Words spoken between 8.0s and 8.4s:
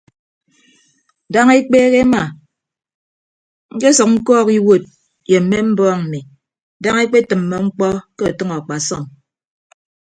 ke